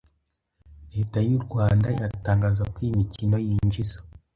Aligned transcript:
Leta 0.93 1.17
y’u 1.27 1.41
Rwanda 1.45 1.85
iratangaza 1.97 2.63
ko 2.73 2.77
iyi 2.85 2.91
mikino 2.99 3.35
yinjiza 3.47 3.97